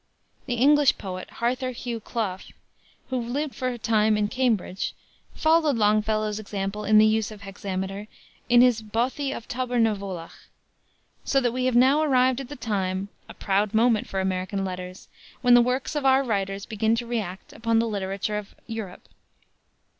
[0.47, 2.39] The English poet, Arthur Hugh Clough,
[3.11, 4.95] who lived for a time in Cambridge,
[5.35, 8.07] followed Longfellow's example in the use of hexameter
[8.49, 10.31] in his Bothie of Tober na Vuolich,
[11.23, 15.07] so that we have now arrived at the time a proud moment for American letters
[15.41, 19.07] when the works of our writers began to react upon the literature of Europe.